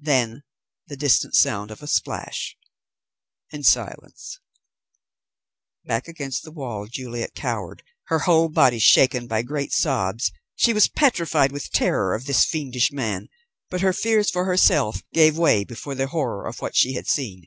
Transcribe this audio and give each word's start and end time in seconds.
Then 0.00 0.42
the 0.88 0.96
distant 0.96 1.36
sound 1.36 1.70
of 1.70 1.80
a 1.80 1.86
splash; 1.86 2.56
and 3.52 3.64
silence. 3.64 4.40
Back 5.84 6.08
against 6.08 6.42
the 6.42 6.50
wall, 6.50 6.86
Juliet 6.88 7.36
cowered, 7.36 7.84
her 8.06 8.18
whole 8.18 8.48
body 8.48 8.80
shaken 8.80 9.28
by 9.28 9.42
great 9.42 9.72
sobs. 9.72 10.32
She 10.56 10.72
was 10.72 10.88
petrified 10.88 11.52
with 11.52 11.70
terror 11.70 12.14
of 12.16 12.26
this 12.26 12.44
fiendish 12.44 12.90
man, 12.90 13.28
but 13.68 13.80
her 13.80 13.92
fears 13.92 14.28
for 14.28 14.44
herself 14.44 15.02
gave 15.12 15.38
way 15.38 15.62
before 15.62 15.94
the 15.94 16.08
horror 16.08 16.48
of 16.48 16.60
what 16.60 16.74
she 16.74 16.94
had 16.94 17.06
seen. 17.06 17.44